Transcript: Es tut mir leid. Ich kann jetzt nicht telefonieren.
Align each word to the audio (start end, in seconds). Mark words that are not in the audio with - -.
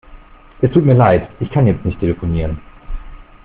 Es 0.63 0.71
tut 0.71 0.83
mir 0.83 0.95
leid. 0.95 1.27
Ich 1.39 1.51
kann 1.51 1.67
jetzt 1.67 1.85
nicht 1.85 1.99
telefonieren. 1.99 2.59